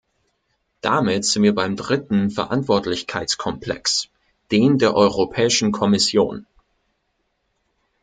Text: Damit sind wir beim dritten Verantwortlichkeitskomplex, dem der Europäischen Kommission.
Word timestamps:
Damit 0.81 1.25
sind 1.25 1.43
wir 1.43 1.53
beim 1.53 1.75
dritten 1.75 2.31
Verantwortlichkeitskomplex, 2.31 4.09
dem 4.51 4.79
der 4.79 4.95
Europäischen 4.95 5.71
Kommission. 5.71 6.47